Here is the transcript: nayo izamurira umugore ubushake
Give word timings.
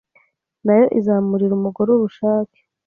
nayo 0.65 0.85
izamurira 0.99 1.53
umugore 1.55 1.89
ubushake 1.93 2.59